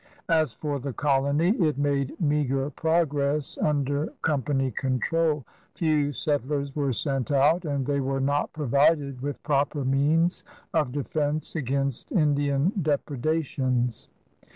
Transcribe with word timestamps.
As 0.29 0.55
for 0.55 0.79
the 0.79 0.93
colony, 0.93 1.49
it 1.59 1.77
made 1.77 2.19
meager 2.19 2.71
progress 2.71 3.55
under 3.59 4.07
Company 4.23 4.71
control: 4.71 5.45
few 5.75 6.11
settlers 6.11 6.75
were 6.75 6.91
sent 6.91 7.29
out; 7.31 7.65
and 7.65 7.85
they 7.85 7.99
were 7.99 8.19
not 8.19 8.51
provided 8.51 9.21
with 9.21 9.43
proper 9.43 9.85
means 9.85 10.43
of 10.73 10.91
defense 10.91 11.55
against 11.55 12.11
Indian 12.11 12.71
depredations. 12.81 14.07